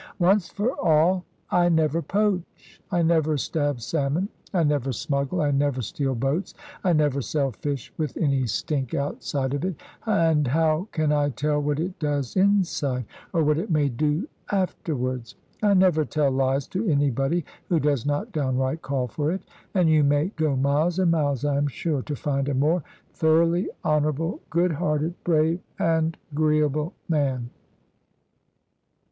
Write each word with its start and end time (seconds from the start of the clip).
Once 0.17 0.49
for 0.49 0.71
all, 0.83 1.23
I 1.51 1.69
never 1.69 2.01
poach, 2.01 2.81
I 2.89 3.03
never 3.03 3.37
stab 3.37 3.81
salmon, 3.81 4.29
I 4.51 4.63
never 4.63 4.91
smuggle, 4.91 5.41
I 5.41 5.51
never 5.51 5.83
steal 5.83 6.15
boats, 6.15 6.55
I 6.83 6.91
never 6.93 7.21
sell 7.21 7.51
fish 7.51 7.93
with 7.99 8.17
any 8.17 8.47
stink 8.47 8.95
outside 8.95 9.53
of 9.53 9.63
it, 9.63 9.75
and 10.07 10.47
how 10.47 10.87
can 10.91 11.11
I 11.11 11.29
tell 11.29 11.61
what 11.61 11.79
it 11.79 11.99
does 11.99 12.35
inside, 12.35 13.05
or 13.31 13.43
what 13.43 13.59
it 13.59 13.69
may 13.69 13.89
do 13.89 14.27
afterwards? 14.51 15.35
I 15.61 15.75
never 15.75 16.03
tell 16.03 16.31
lies 16.31 16.65
to 16.69 16.89
anybody 16.89 17.45
who 17.69 17.79
does 17.79 18.03
not 18.03 18.31
downright 18.31 18.81
call 18.81 19.07
for 19.07 19.31
it; 19.31 19.43
and 19.75 19.87
you 19.87 20.03
may 20.03 20.29
go 20.29 20.55
miles 20.55 20.97
and 20.97 21.11
miles, 21.11 21.45
I 21.45 21.57
am 21.57 21.67
sure, 21.67 22.01
to 22.01 22.15
find 22.15 22.49
a 22.49 22.55
more 22.55 22.83
thoroughly 23.13 23.69
honourable, 23.85 24.39
good 24.49 24.71
hearted, 24.71 25.13
brave, 25.23 25.59
and 25.77 26.17
agreeable 26.31 26.93
man. 27.07 27.51